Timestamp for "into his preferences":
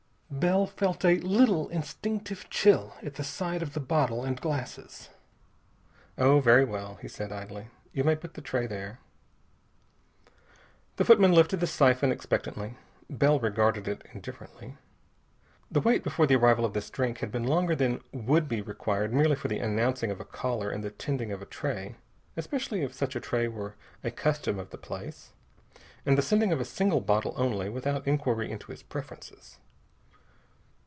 28.49-29.57